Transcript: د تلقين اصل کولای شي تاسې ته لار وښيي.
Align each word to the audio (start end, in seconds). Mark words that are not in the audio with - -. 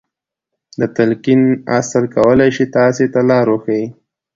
د 0.79 0.81
تلقين 0.97 1.41
اصل 1.79 2.03
کولای 2.15 2.49
شي 2.55 2.65
تاسې 2.75 3.05
ته 3.13 3.19
لار 3.29 3.45
وښيي. 3.49 3.85